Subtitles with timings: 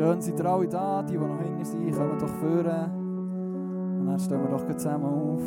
[0.00, 2.90] Schön, seid ihr alle da, die, die noch hinten sind, kommen doch führen.
[4.00, 5.42] Und dann stehen wir doch zusammen auf.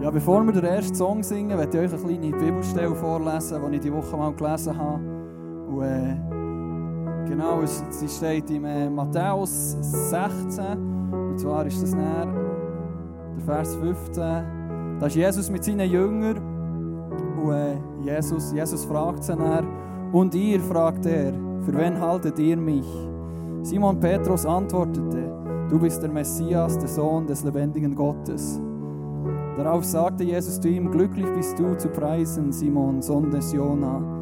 [0.00, 3.76] Ja, bevor wir den ersten Song singen, werde ich euch eine kleine Bibelstelle vorlesen, die
[3.78, 5.00] ich die Woche mal gelesen habe.
[5.66, 6.25] Und, äh,
[7.36, 10.64] genau, es, sie steht in äh, Matthäus 16.
[11.12, 12.26] Und zwar ist das näher
[13.36, 14.98] der Vers 15.
[14.98, 16.38] Da ist Jesus mit seinen Jüngern.
[17.42, 19.64] Und äh, Jesus, Jesus fragt sie näher.
[20.12, 22.86] Und ihr, fragt er, für wen haltet ihr mich?
[23.62, 25.30] Simon Petrus antwortete,
[25.68, 28.60] du bist der Messias, der Sohn des lebendigen Gottes.
[29.56, 34.15] Darauf sagte Jesus zu ihm, glücklich bist du zu preisen, Simon, Sohn des Jona.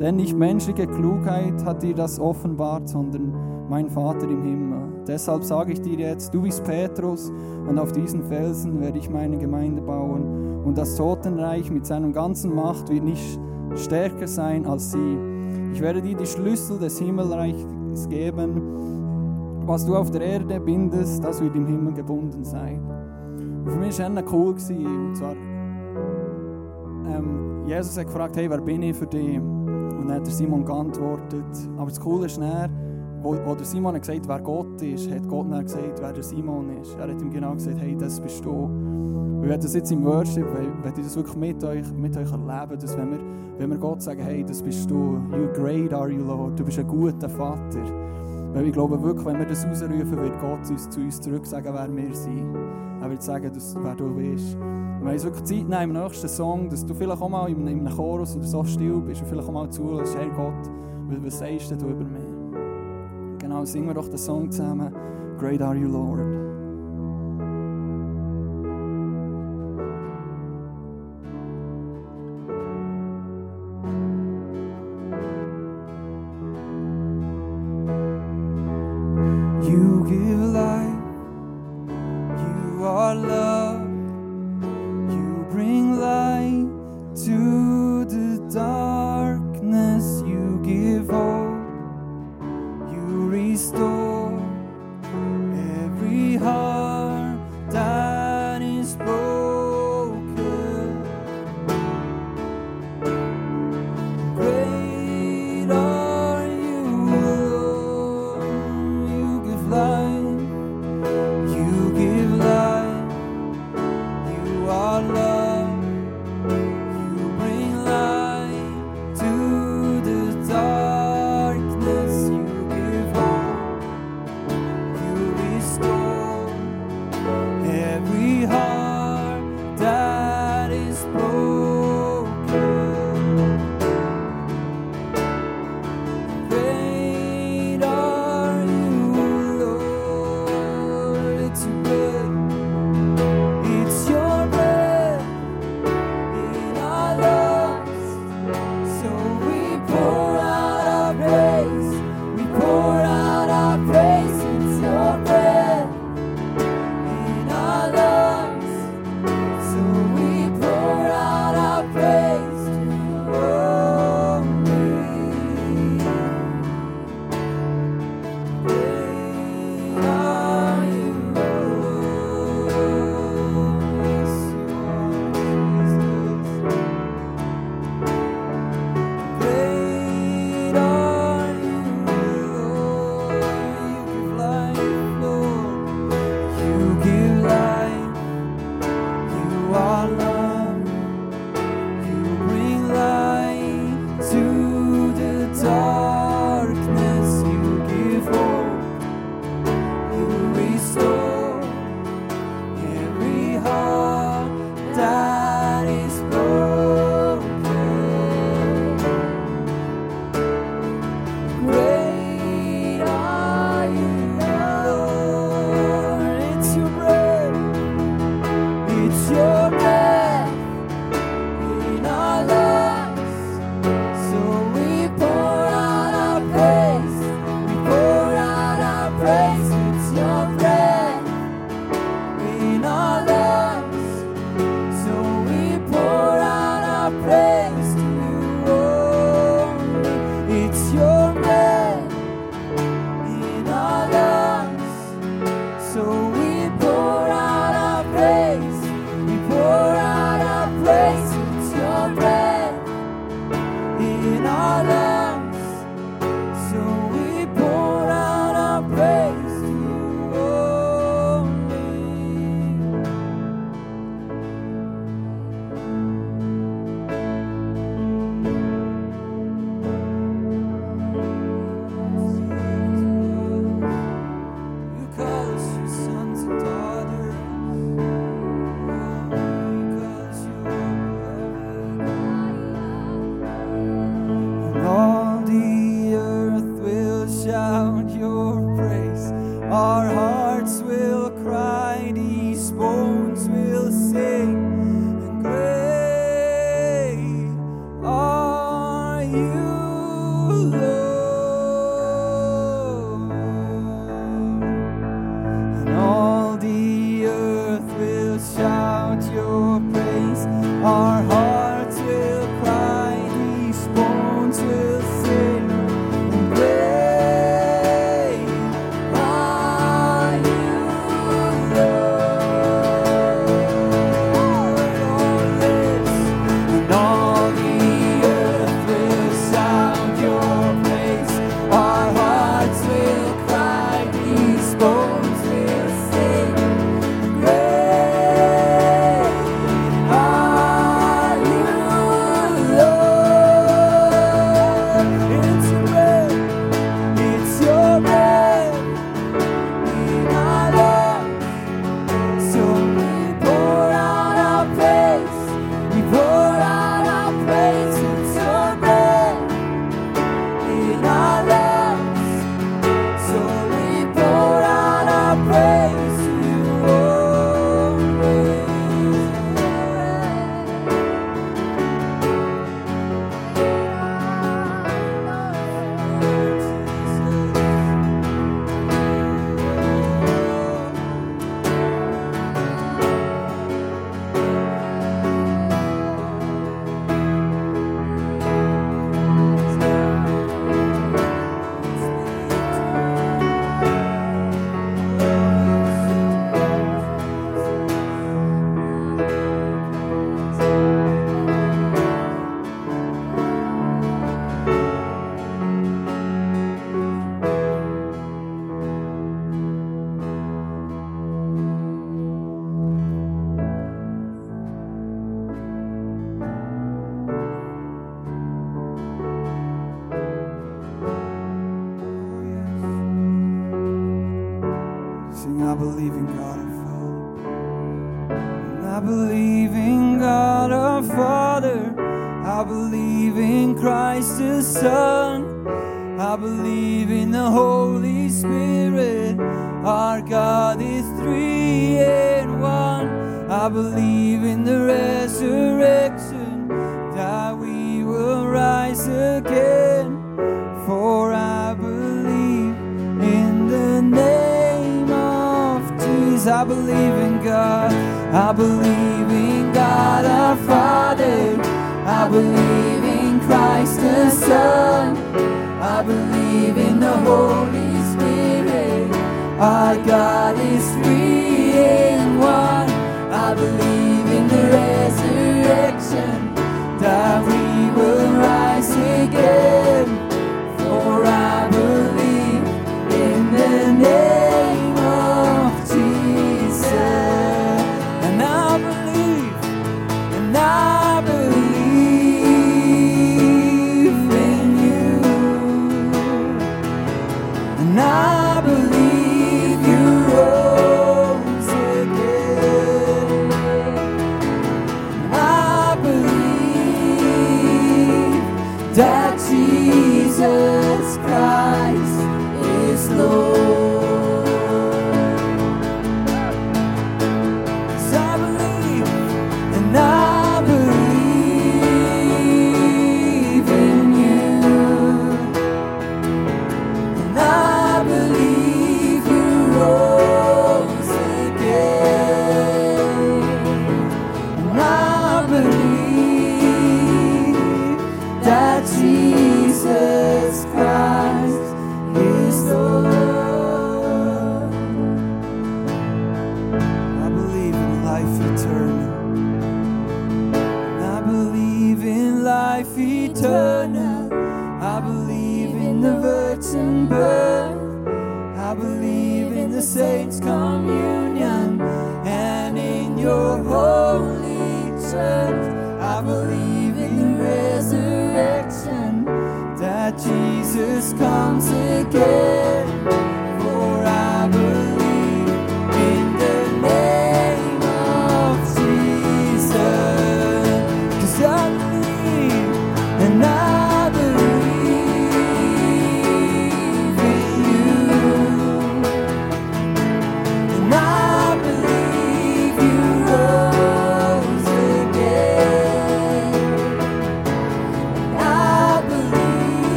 [0.00, 3.32] Denn nicht menschliche Klugheit hat dir das offenbart, sondern
[3.68, 4.82] mein Vater im Himmel.
[5.06, 7.32] Deshalb sage ich dir jetzt, du bist Petrus,
[7.68, 10.62] und auf diesen Felsen werde ich meine Gemeinde bauen.
[10.64, 13.38] Und das Totenreich mit seiner ganzen Macht wird nicht
[13.74, 15.18] stärker sein als sie.
[15.72, 18.62] Ich werde dir die Schlüssel des Himmelreichs geben.
[19.66, 22.80] Was du auf der Erde bindest, das wird im Himmel gebunden sein.
[23.64, 24.54] Und für mich war es cool.
[24.68, 25.32] Und zwar,
[27.06, 29.40] ähm, Jesus hat gefragt, hey, wer bin ich für dich?
[29.98, 31.44] Und dann hat der Simon geantwortet.
[31.76, 32.70] Aber das Coole ist dann,
[33.22, 36.22] wo, wo der Simon hat gesagt wer Gott ist, hat Gott dann gesagt, wer der
[36.22, 36.94] Simon ist.
[36.96, 38.50] Er hat ihm genau gesagt, hey, das bist du.
[38.50, 42.78] Und wenn das jetzt im Worship, wenn ich das wirklich mit euch, mit euch erleben,
[42.80, 43.18] dass wenn wir,
[43.58, 46.78] wenn wir Gott sagen, hey, das bist du, you great are you, Lord, du bist
[46.78, 47.82] ein guter Vater.
[48.52, 51.72] Weil ich glaube wirklich, wenn wir das ausrufen, wird Gott uns zu uns zurück sagen,
[51.72, 52.54] wer wir sind.
[53.00, 54.56] Er wird sagen, dass, wer du bist.
[54.56, 57.66] Und wenn es wirklich Zeit nehmen im nächsten Song, dass du vielleicht auch mal in
[57.66, 60.70] einem Chorus oder so still bist und vielleicht auch mal zuhörst, hey Gott,
[61.08, 62.22] was sagst du über mich?
[63.38, 64.94] Genau, singen wir doch den Song zusammen.
[65.38, 66.51] Great are you, Lord.
[79.92, 81.02] You give life,
[82.40, 83.41] you are love,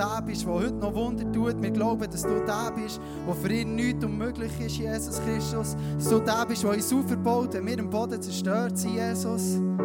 [0.00, 1.60] da bist, der heute noch Wunder tut.
[1.60, 5.76] Wir glauben, dass du da bist, wo für ihn nichts unmöglich ist, Jesus Christus.
[5.96, 9.56] Dass du da bist, der uns aufbaut, wenn wir im Boden zerstört sind, Jesus.
[9.56, 9.78] Und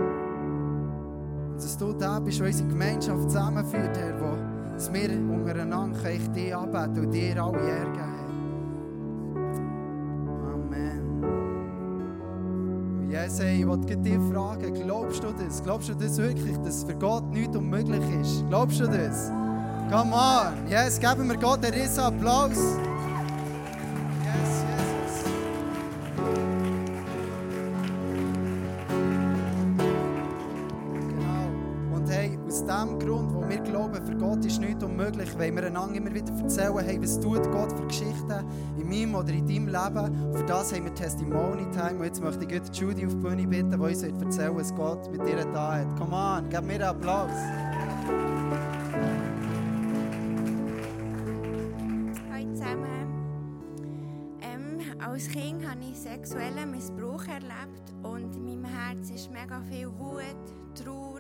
[1.58, 6.56] dass du da bist, der unsere Gemeinschaft zusammenführt, Herr, wo dass wir untereinander ich dich
[6.56, 8.26] anbeten und dir alle Ehre geben.
[10.54, 11.24] Amen.
[13.10, 15.64] Jesus, ich wollte dich fragen, glaubst du das?
[15.64, 18.44] Glaubst du das wirklich, dass für Gott nichts unmöglich ist?
[18.50, 19.32] Glaubst du das?
[19.90, 20.68] Come on.
[20.68, 22.58] Yes, geben wir Gott einen riesen Applaus.
[24.24, 25.24] Yes, Jesus.
[31.08, 31.96] Genau.
[31.96, 35.68] Und hey, aus dem Grund, wo wir glauben, für Gott ist nichts unmöglich, wollen wir
[35.68, 38.44] einander immer wieder erzählen, hey, was tut Gott für Geschichten
[38.80, 40.30] in meinem oder in deinem Leben.
[40.30, 42.00] Und für das haben wir Testimony Time.
[42.00, 45.12] Und jetzt möchte ich gleich Judy auf die Bühne bitten, die uns erzählen was Gott
[45.12, 45.96] mit dir da hat.
[46.00, 48.45] Come on, gib mir einen Applaus.
[56.16, 60.24] Sexuellen Missbrauch erlebt und in meinem Herz ist mega viel Wut,
[60.74, 61.20] Trauer,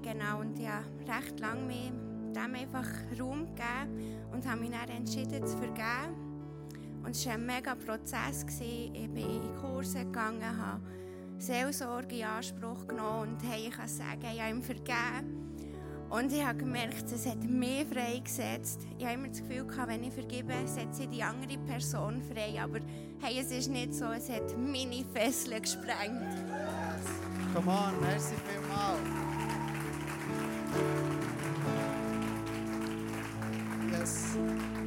[0.00, 1.92] genau, und habe recht lange mir
[2.34, 2.88] dem einfach
[3.20, 6.16] Raum gegeben und habe mich dann entschieden zu vergeben.
[7.04, 8.46] Und es war ein mega Prozess.
[8.46, 8.94] Gewesen.
[8.94, 10.80] Ich bin in Kurse gegangen, habe
[11.36, 15.47] Seelsorge in Anspruch genommen und hey, ich kann sagen, ich habe ihm vergeben.
[16.10, 18.80] Und ich habe gemerkt, es hat mich freigesetzt.
[18.98, 22.60] Ich habe immer das Gefühl, gehabt, wenn ich vergebe, setze ich die andere Person frei.
[22.62, 22.80] Aber
[23.20, 26.34] hey, es ist nicht so, es hat meine Fesseln gesprengt.
[27.54, 29.00] Come on, merci vielmals.
[33.90, 34.77] Yes.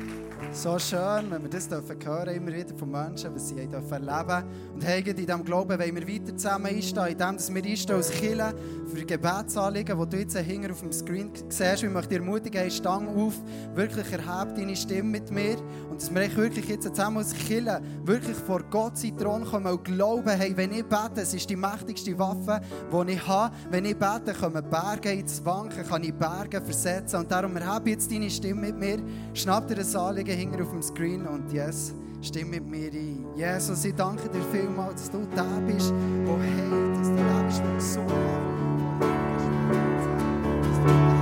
[0.50, 4.43] So schön, wenn wir das dürfen hören, immer wieder von Menschen, was sie dürfen erleben
[4.74, 7.95] Und hey, in diesem Glauben wollen wir weiter zusammen einstehen, in dem, dass wir einstehen
[7.95, 8.53] als Kirche
[8.86, 11.83] für Gebetsanliegen, die du jetzt hinten auf dem Screen siehst.
[11.83, 13.36] Ich möchte dich ermutigen, hey, stang auf,
[13.75, 15.55] wirklich erhebe deine Stimme mit mir
[15.89, 19.86] und dass wir wirklich jetzt zusammen als Kirche wirklich vor Gott sein Thron kommen und
[19.86, 22.60] glauben, hey, wenn ich bete, es ist die mächtigste Waffe,
[22.91, 23.55] die ich habe.
[23.69, 28.12] Wenn ich bete, kommen Berge ins Wanken, kann ich Berge versetzen und darum erhebe jetzt
[28.12, 29.00] deine Stimme mit mir,
[29.33, 33.25] schnapp dir das Anliegen hinten auf dem Screen und yes, stimm mit mir ein.
[33.35, 35.93] Jesus, ich danke dir vielmals, dass du da bist,
[36.25, 38.01] wo heilt, dass du da bist, wo so
[40.83, 41.20] Yes,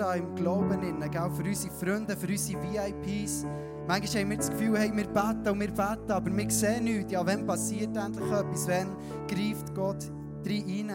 [0.00, 3.46] wir einstehen im Glauben, innen, gell, für unsere Freunde, für unsere VIPs.
[3.86, 7.12] Manchmal haben wir das Gefühl, hey, wir beten und wir beten, aber wir sehen nichts.
[7.12, 8.68] Ja, wann passiert endlich etwas?
[8.68, 10.10] Wann greift Gott
[10.46, 10.92] rein?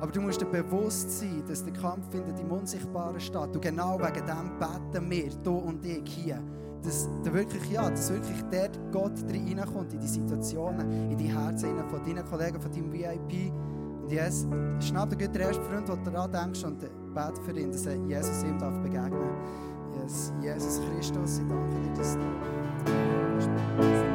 [0.00, 3.54] Aber du musst dir bewusst sein, dass der Kampf findet im Unsichtbaren statt.
[3.54, 6.42] Und genau wegen dem beten wir, du und ich hier.
[6.82, 11.78] Dass, da wirklich, ja, dass wirklich dort Gott reinkommt in die Situationen, in die Herzen
[11.88, 13.52] von deinen Kollegen, von deinem VIP.
[14.02, 14.48] Und yes,
[14.80, 16.82] schnapp dir den ersten Freund, du daran denkst und
[17.14, 20.02] bete für ihn, dass Jesus ihm darf begegnen darf.
[20.02, 24.11] Yes, Jesus Christus, ich danke dir, dass du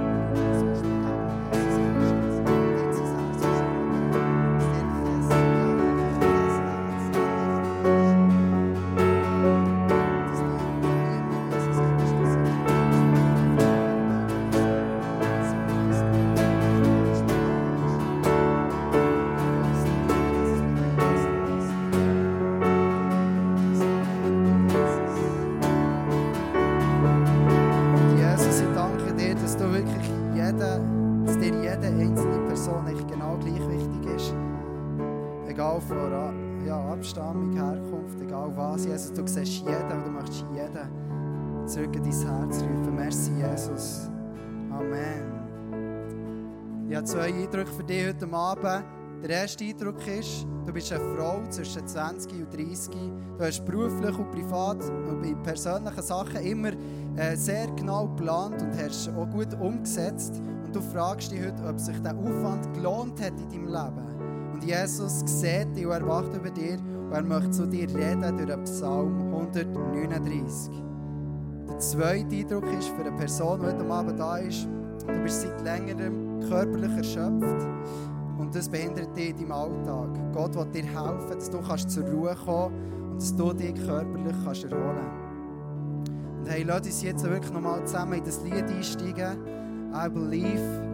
[48.28, 48.86] heute Abend.
[49.24, 52.94] Der erste Eindruck ist, du bist eine Frau zwischen 20 und 30.
[53.38, 56.72] Du hast beruflich und privat und bei persönlichen Sachen immer
[57.16, 60.40] äh, sehr genau geplant und hast auch gut umgesetzt.
[60.66, 64.54] Und du fragst dich heute, ob sich der Aufwand gelohnt hat in deinem Leben.
[64.54, 68.38] Und Jesus sieht dich und er wacht über dir und er möchte zu dir reden
[68.38, 70.84] durch den Psalm 139.
[71.70, 74.68] Der zweite Eindruck ist für eine Person, die heute Abend da ist,
[75.08, 77.68] du bist seit längerem körperlich erschöpft
[78.38, 80.10] und das behindert dich in deinem Alltag.
[80.34, 84.36] Gott will dir helfen, dass du kannst zur Ruhe kommen und dass du dich körperlich
[84.44, 86.40] kannst erholen kannst.
[86.40, 89.38] Und hey, lass uns jetzt wirklich nochmal zusammen in das Lied einsteigen.
[89.94, 90.88] I believe.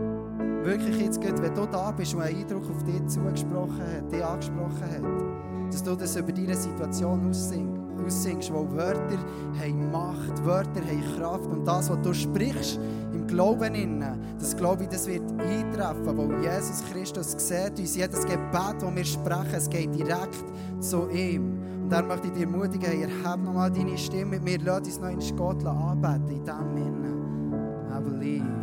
[0.63, 4.23] Wirklich jetzt gut, wenn du da bist und ein Eindruck auf dich zugesprochen hat, dich
[4.23, 7.72] angesprochen hat, dass du das über deine Situation aussingst,
[8.05, 9.17] aussingst wo Wörter
[9.59, 12.79] haben Macht, Wörter haben Kraft und das, was du sprichst,
[13.13, 18.25] im Glauben innen, das glaube ich, das wird eintreffen, weil Jesus Christus sieht uns, jedes
[18.25, 20.43] Gebet, das wir sprechen, es geht direkt
[20.79, 21.59] zu ihm.
[21.83, 24.99] Und er möchte ich dir ermutigen, hey, erhebe nochmal deine Stimme mit mir, lass uns
[24.99, 27.23] noch in Gott anbeten, in dem innen.
[27.95, 28.62] I believe,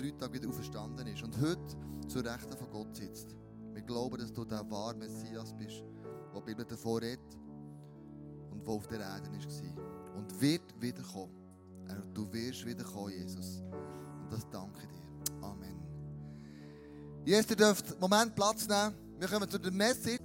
[0.00, 1.76] drei Tagen wieder auferstanden ist und heute
[2.08, 3.34] zur Rechten von Gott sitzt.
[3.72, 5.82] Wir glauben, dass du der wahre Messias bist,
[6.34, 7.36] der die Bibel davor redet
[8.50, 10.16] und der auf der Erde war.
[10.16, 11.32] Und wird wiederkommen.
[11.88, 13.62] Er- Du wirst wiederkommen, Jesus.
[14.22, 15.42] Und das danke dir.
[15.42, 15.76] Amen.
[17.24, 18.94] Jetzt, dürft einen Moment Platz nehmen.
[19.18, 20.20] Wir kommen zu der Message.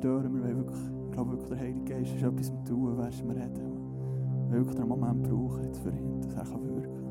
[0.00, 0.34] Es soll euch nicht stören.
[0.34, 4.50] Wir wollen wirklich, ich wirklich, der Heilige Geist ist etwas am Tun, während wir reden.
[4.50, 7.09] Wir wirklich den Moment brauchen jetzt für ihn, dass er kann wirken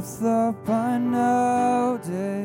[0.00, 2.39] paths up I know day.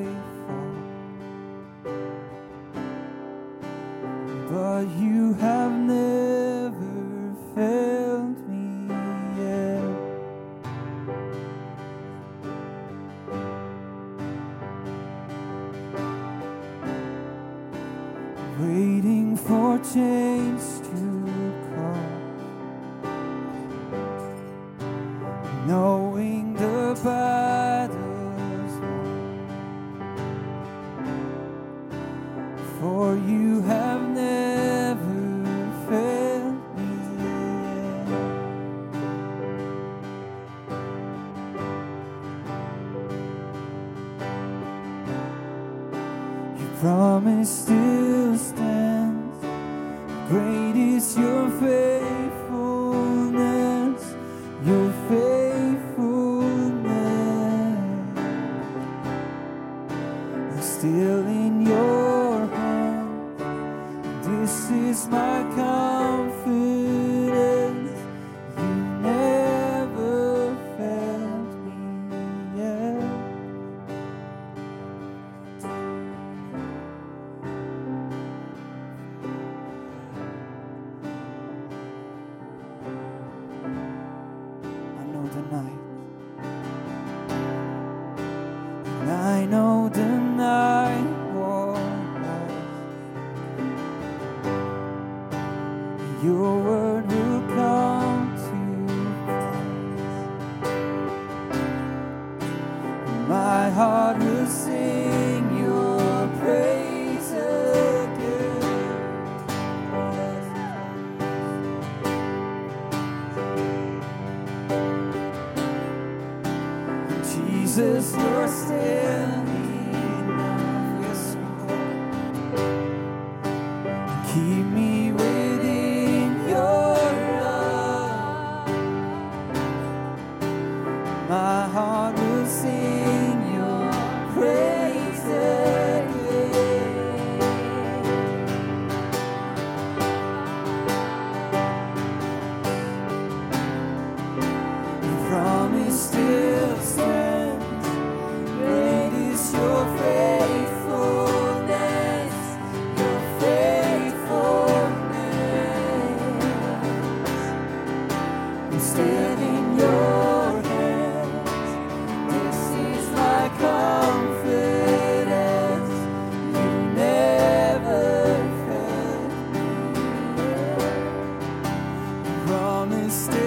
[173.15, 173.44] Still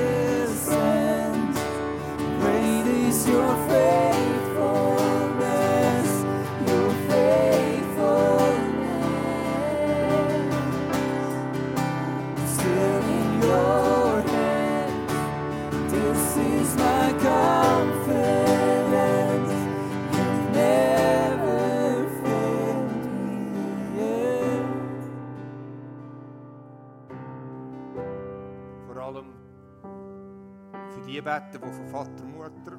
[31.99, 32.79] Vater Mutter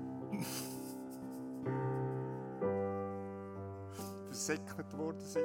[4.27, 5.43] versäckert worden sind.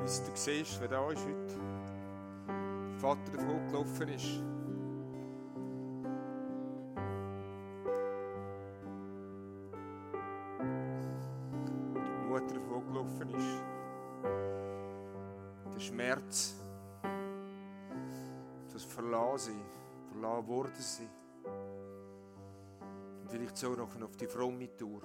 [0.00, 1.60] Wie du siehst, wer da ist heute.
[2.48, 4.42] Der Vater davon gelaufen ist.
[11.96, 13.62] Die Mutter davon gelaufen ist.
[15.74, 16.61] Der Schmerz,
[19.32, 19.50] das
[20.10, 21.08] Verlassen, worden sein.
[23.20, 25.02] Und vielleicht so noch auf die fromme Tour.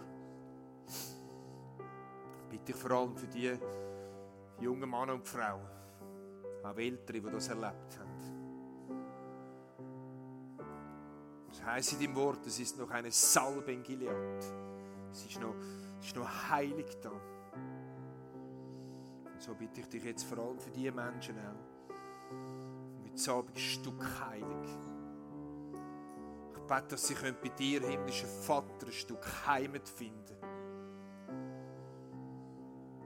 [2.49, 3.57] Bitte ich vor allem für die
[4.59, 5.67] jungen Männer und Frauen,
[6.63, 8.07] auch Ältere, die das erlebt haben.
[11.49, 14.43] Das heisst in dem Wort, es ist noch eine Salbe in Gilead.
[15.11, 15.55] Es ist noch,
[15.99, 17.11] es ist noch heilig da.
[19.33, 21.77] Und so bitte ich dich jetzt vor allem für diese Menschen auch.
[23.17, 24.77] So ein Stück heilig.
[26.53, 30.37] Ich bete, dass sie bei dir, himmlischer Vater, ein Stück Heimat finden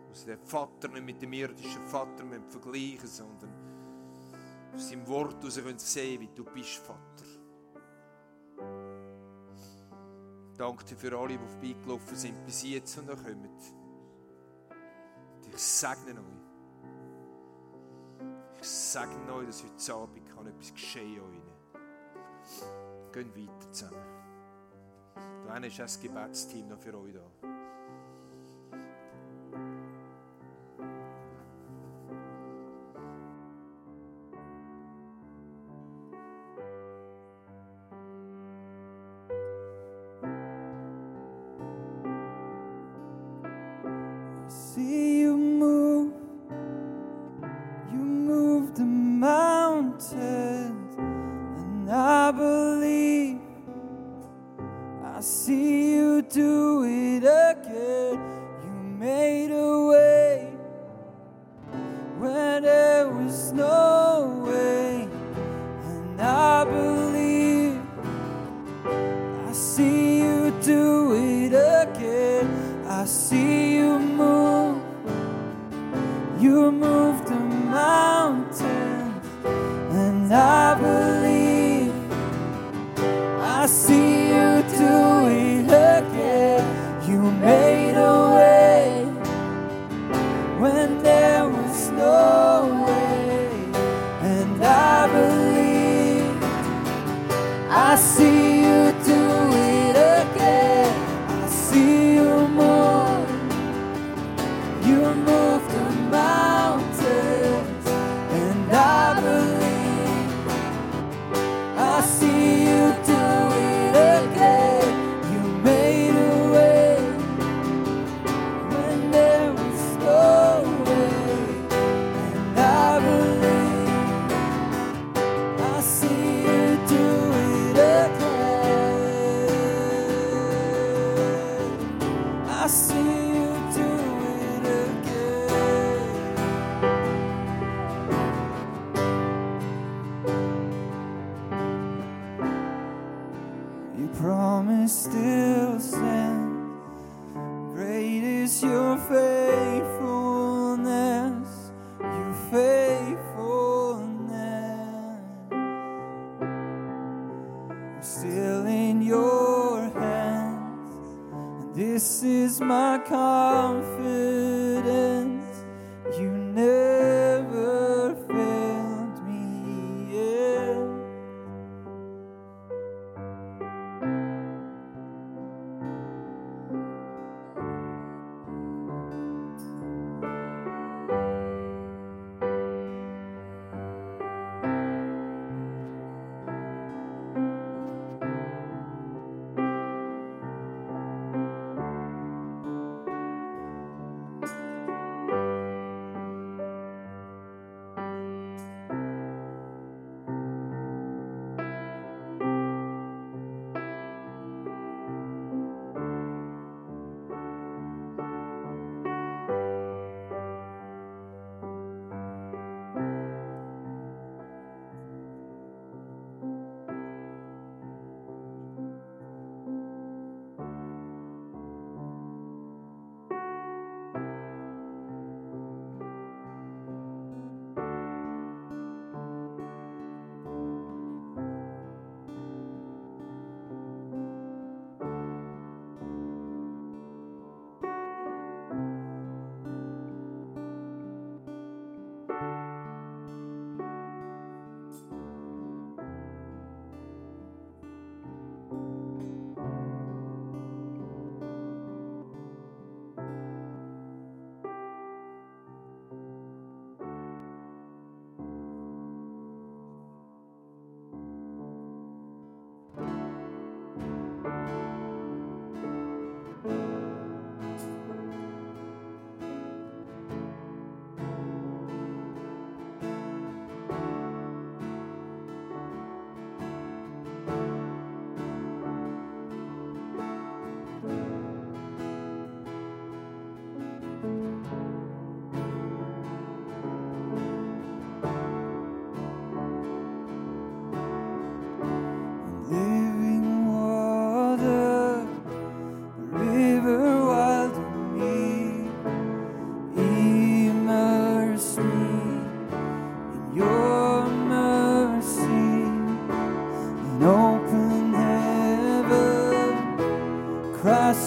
[0.06, 3.54] Wo sie den Vater nicht mit dem irdischen Vater vergleichen sondern
[4.76, 7.26] aus seinem Wort heraus können wie du bist, Vater.
[10.58, 13.50] Danke dir für alle, die vorbeigelaufen sind bis jetzt und noch kommen.
[15.48, 16.51] Ich segne euch.
[18.62, 23.12] Ich segne euch, dass heute Abend kann etwas geschehen an ihnen.
[23.12, 24.06] Gehen weiter zusammen.
[25.48, 27.41] Da ist das Gebetsteam noch für euch da.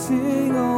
[0.07, 0.13] 使
[0.53, 0.74] 我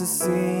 [0.00, 0.53] up all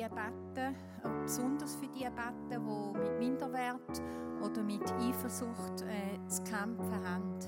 [0.00, 0.76] die beten,
[1.22, 4.02] besonders für die beten, die mit Minderwert
[4.42, 7.38] oder mit Eifersucht äh, zu kämpfen haben.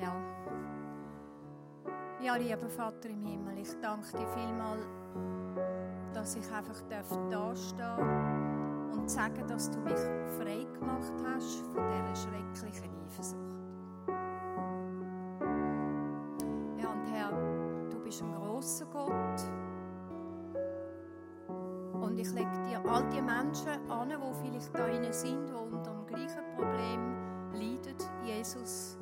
[0.00, 0.14] Ja.
[2.20, 4.86] ja, lieber Vater im Himmel, ich danke dir vielmals,
[6.14, 6.80] dass ich einfach
[7.30, 9.98] da stehen und sagen, dass du mich
[10.38, 13.57] frei gemacht hast von dieser schrecklichen Eifersucht.
[22.90, 27.14] All die Menschen an, die vielleicht da innen sind, die unter dem gleichen Problem
[27.52, 28.98] leiden, Jesus,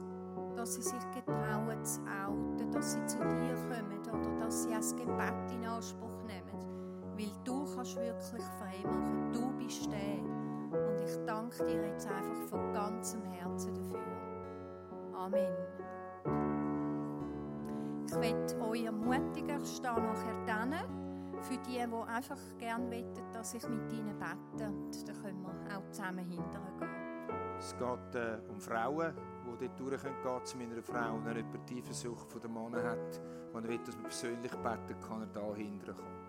[0.56, 4.94] dass sie sich getrauen zu outen, dass sie zu dir kommen oder dass sie das
[4.96, 6.46] Gebet in Anspruch nehmen.
[7.16, 9.32] Weil du kannst wirklich frei machen.
[9.32, 10.22] Du bist der.
[10.72, 14.00] Und ich danke dir jetzt einfach von ganzem Herzen dafür.
[15.14, 15.54] Amen.
[18.06, 20.74] Ich möchte euch ermutigen, ich stehe nachher dann
[21.42, 24.68] für die, die einfach gerne weten, dass ich mit ihnen bete.
[24.68, 27.06] Und dann können wir auch zusammen hinterher gehen.
[27.58, 29.14] Es geht äh, um Frauen,
[29.46, 31.18] die dort durch können zu meiner Frau,
[31.70, 33.20] die Eifersucht von der Mann hat,
[33.52, 36.25] wenn er will, dass man persönlich beten kann, er da hinterher kommen.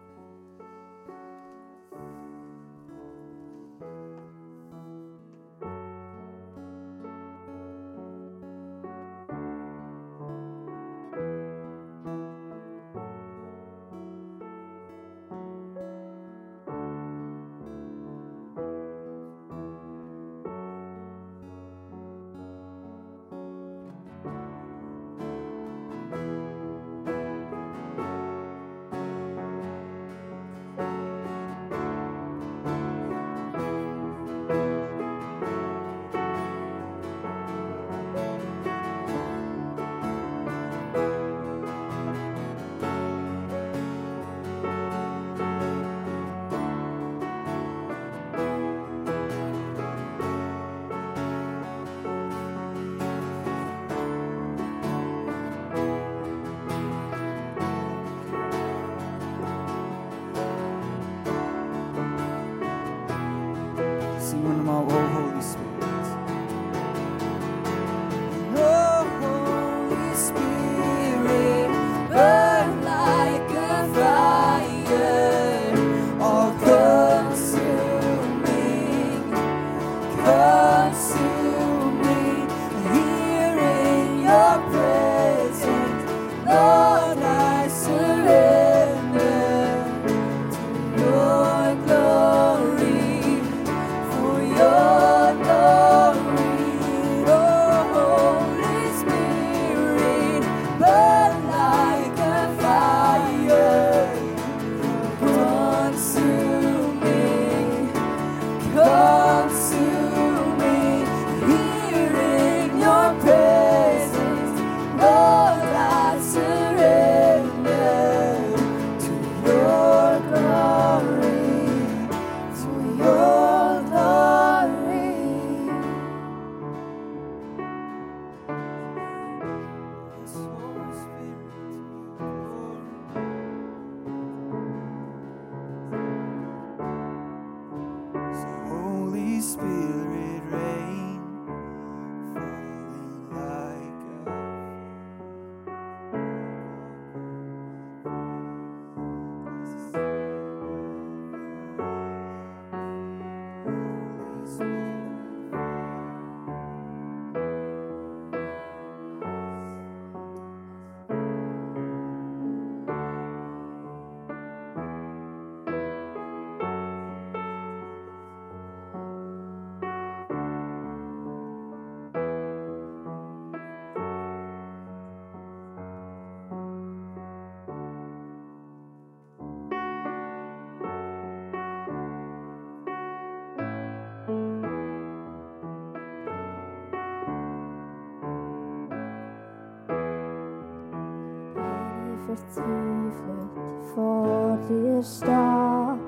[193.93, 196.01] fortíð stað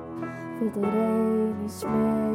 [0.59, 2.28] fyrir eini smeg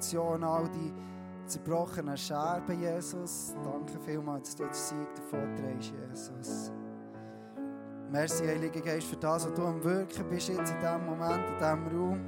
[0.00, 0.92] Situation, all die
[1.46, 3.54] zerbrochenen Scherben, Jesus.
[3.62, 6.72] Danke vielmals, dass du jetzt Sieg davon trägst, Jesus.
[8.10, 11.58] Merci, Heiliger Geist, für das, was du am Wirken bist jetzt in diesem Moment, in
[11.58, 12.20] diesem Raum.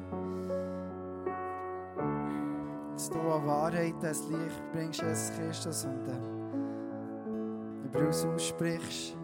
[2.93, 9.17] Dass du an Wahrheit das Licht bringst, Jesus Christus, und dann über uns aussprichst.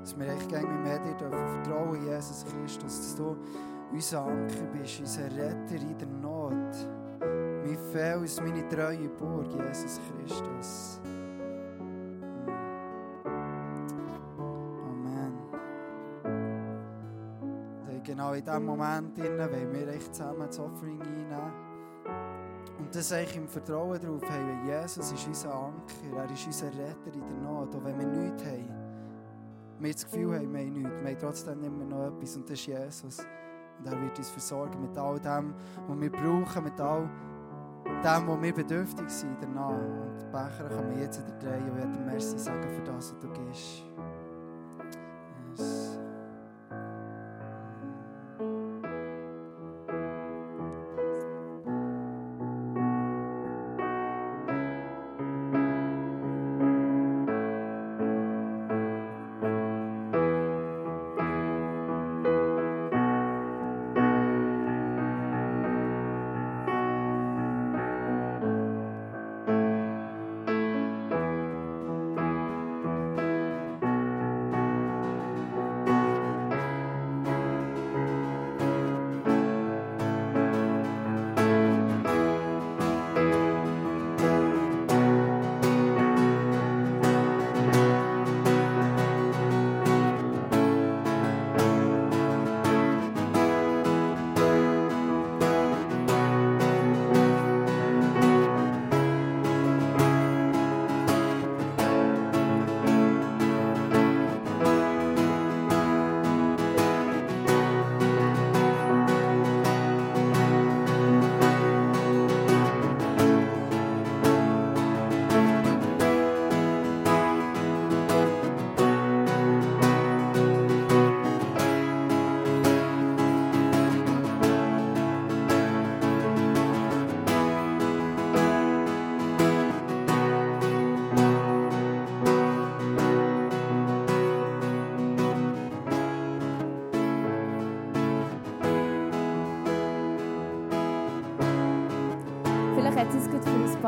[0.00, 3.36] Dass wir echt gerne mehr dir vertrauen, Jesus Christus, dass du
[3.92, 6.52] unser Anker bist, unser Retter in der Not.
[7.64, 11.00] Mein Fels, meine treue Burg, Jesus Christus.
[14.84, 15.38] Amen.
[17.88, 21.52] Und genau in diesem Moment wollen wir echt zusammen das Offering einnehmen.
[22.78, 27.14] Und das eigentlich im Vertrauen darauf haben, Jesus ist unser Anker, er ist unser Retter
[27.14, 27.76] in der Not.
[27.76, 28.68] Auch wenn wir nichts haben,
[29.78, 32.58] wir das Gefühl haben, wir haben nichts, wir haben trotzdem immer noch etwas und das
[32.58, 33.26] ist Jesus.
[33.84, 35.54] Und er wird uns versorgen mit all dem,
[35.88, 37.08] was wir brauchen, mit all
[37.84, 39.70] dem, wo wir bedürftig sind danach.
[39.70, 43.18] Und die Becher kann man jetzt wieder drehen und werden Merci sagen für das, was
[43.18, 43.91] du gibst.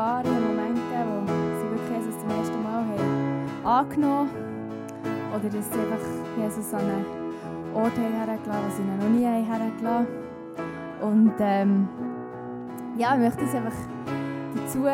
[0.05, 3.65] Gerade für ein paar einen Moment gegeben, wo sie wirklich Jesus zum ersten Mal haben
[3.65, 4.29] angenommen
[5.31, 6.05] Oder dass sie einfach
[6.37, 7.05] Jesus an einen
[7.73, 10.07] Ort haben hergelassen wo sie ihn noch nie haben hergelassen.
[11.01, 11.89] Und ähm,
[12.97, 13.73] ja, ich möchte uns einfach
[14.55, 14.85] dazu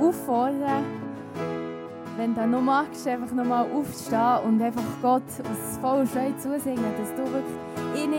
[0.00, 0.84] auffordern,
[2.16, 7.14] wenn du noch magst, einfach nochmal aufstehen und einfach Gott aus voller Freude zusingen, dass
[7.14, 7.56] du wirklich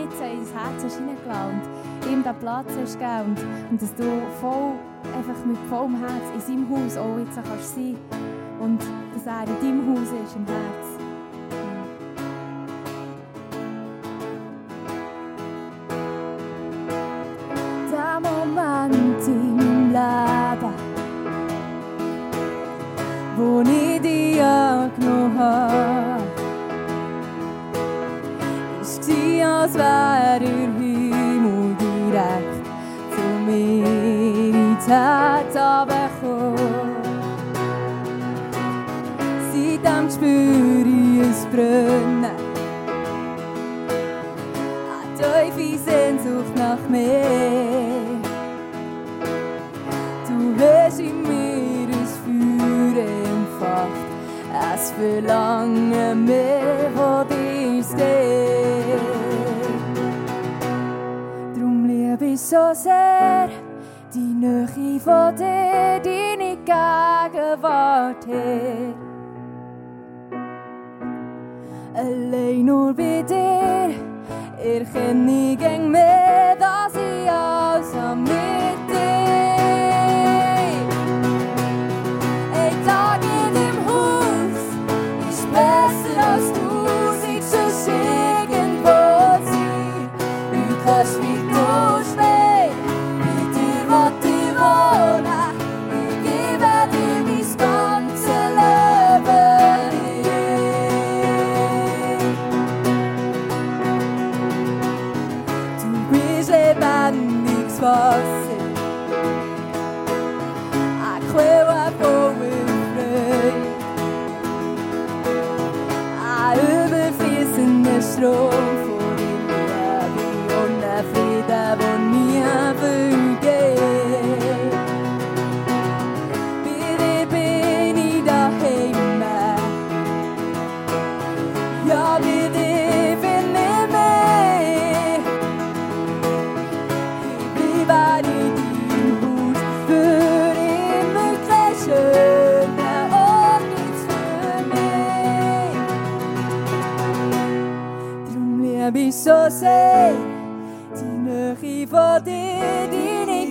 [0.08, 4.04] jetzt ins Herz hast und ihm den Platz hast gegeben und, und dass du
[4.40, 4.72] voll,
[5.16, 7.96] einfach mit vollem Herz in seinem Haus auch jetzt kannst sein
[8.60, 8.80] und
[9.14, 10.86] dass er in deinem Haus ist, im Herz.
[17.90, 20.74] Der Moment in Leben,
[23.36, 26.22] wo ich dich angenommen habe,
[28.80, 29.74] ist war, als
[40.18, 42.24] Spüre ich es brennen,
[44.90, 47.22] eine tiefe Sehnsucht nach mehr.
[50.26, 52.98] Du hast in mir ein Feuer
[53.30, 54.08] entfacht,
[54.74, 59.00] es Verlangen mehr von dir steht.
[61.54, 63.48] Drum liebe ich so sehr
[64.12, 69.07] die Nähe von dir, deine Gegenwart her.
[71.98, 73.90] Allein nur bei dir
[74.62, 75.90] erkenne ich gäng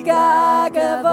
[0.07, 1.03] deine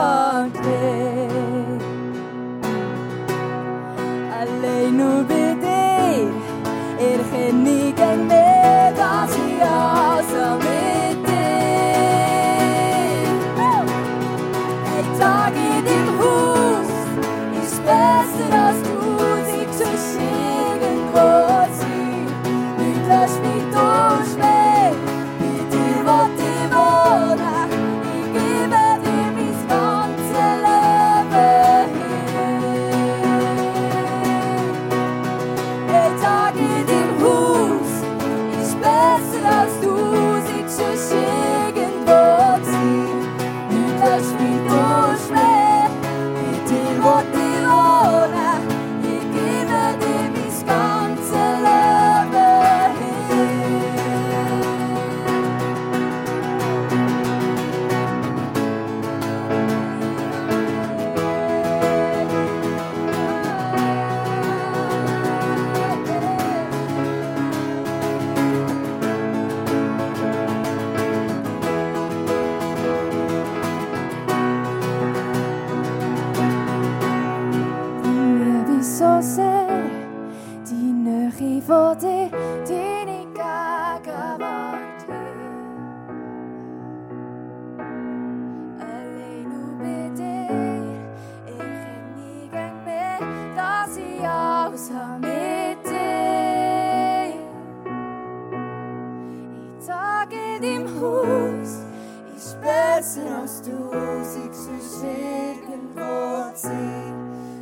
[103.04, 107.14] besser als tausend sonst irgendwo zu sein.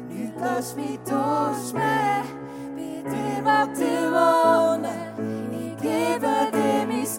[0.08, 2.22] Nicht lass mich durchschmähen,
[2.76, 5.02] bei dir will ich wohnen.
[5.80, 7.18] Gebe dir mein ganzes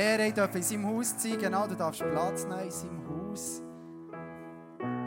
[0.00, 1.38] Ehre, ich darf in seinem Haus sein.
[1.38, 3.62] Genau, du darfst Platz nehmen in seinem Haus.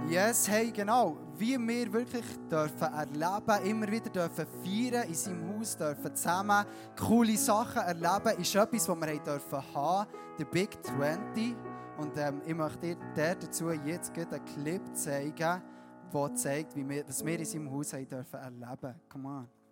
[0.08, 1.18] Yes, hey, genau.
[1.36, 6.66] Wie wir wirklich dürfen erleben, immer wieder dürfen feiern, in seinem Haus dürfen zusammen
[7.00, 11.56] coole Sachen erleben, ist etwas, was wir haben dürfen haben, der Big 20.
[11.98, 15.62] Und ähm, ich möchte dir dazu jetzt einen Clip zeigen,
[16.14, 18.96] der zeigt, wie wir, was wir in seinem Haus haben dürfen erleben.
[19.10, 19.63] Come on.